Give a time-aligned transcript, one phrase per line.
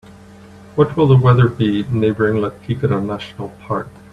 [0.73, 3.87] What will the weather be neighboring La Tigra National Park?